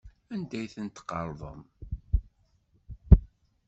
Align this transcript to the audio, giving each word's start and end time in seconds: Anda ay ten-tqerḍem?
Anda 0.33 0.57
ay 0.59 0.67
ten-tqerḍem? 0.75 1.61